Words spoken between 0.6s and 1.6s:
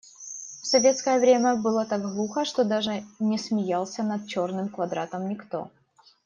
В советское время